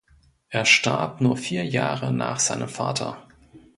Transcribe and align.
Er 0.49 0.65
starb 0.65 1.21
nur 1.21 1.37
vier 1.37 1.63
Jahre 1.63 2.11
nach 2.11 2.39
seinem 2.39 2.69
Vater. 2.69 3.23